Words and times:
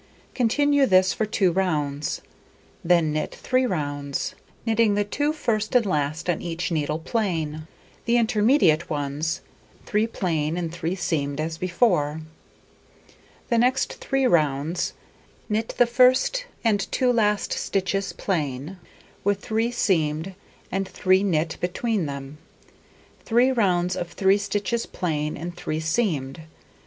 Continue 0.33 0.87
this 0.87 1.13
for 1.13 1.27
2 1.27 1.51
rounds; 1.51 2.21
then 2.83 3.11
knit 3.13 3.35
3 3.35 3.67
rounds, 3.67 4.33
knitting 4.65 4.95
the 4.95 5.03
2 5.03 5.31
first 5.31 5.75
and 5.75 5.85
last 5.85 6.27
on 6.27 6.41
each 6.41 6.71
needle 6.71 6.97
plain; 6.97 7.67
the 8.05 8.17
intermediate 8.17 8.89
ones, 8.89 9.41
3 9.85 10.07
plain 10.07 10.57
and 10.57 10.73
3 10.73 10.95
seamed 10.95 11.39
as 11.39 11.59
before. 11.59 12.21
The 13.49 13.59
next 13.59 13.93
3 13.99 14.25
rounds: 14.25 14.93
Knit 15.47 15.75
the 15.77 15.85
1st 15.85 16.45
and 16.63 16.91
2 16.91 17.13
last 17.13 17.53
stitches 17.53 18.11
plain, 18.11 18.79
with 19.23 19.39
3 19.45 19.69
seamed 19.69 20.33
and 20.71 20.87
3 20.87 21.21
knit 21.21 21.57
between 21.61 22.07
them. 22.07 22.39
Three 23.23 23.51
rounds 23.51 23.95
of 23.95 24.11
3 24.13 24.39
stitches 24.39 24.87
plain 24.87 25.37
and 25.37 25.55
3 25.55 25.79
seamed. 25.79 26.41